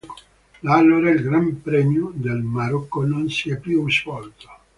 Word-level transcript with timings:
Da 0.63 0.73
allora 0.77 1.11
il 1.11 1.21
Gran 1.21 1.61
Premio 1.61 2.11
del 2.15 2.41
Marocco 2.41 3.05
non 3.05 3.29
si 3.29 3.51
è 3.51 3.59
più 3.59 3.87
svolto. 3.87 4.49